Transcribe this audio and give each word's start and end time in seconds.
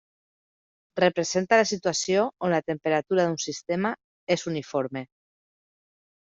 Representa 1.01 1.59
la 1.59 1.67
situació 1.73 2.25
on 2.49 2.53
la 2.55 2.63
temperatura 2.71 3.29
d'un 3.29 3.39
sistema 3.45 3.95
és 4.39 4.49
uniforme. 4.55 5.09